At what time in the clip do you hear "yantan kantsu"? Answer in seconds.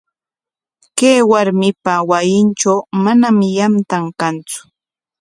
3.57-4.59